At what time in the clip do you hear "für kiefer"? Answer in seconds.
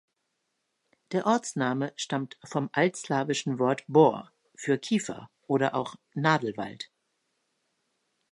4.55-5.29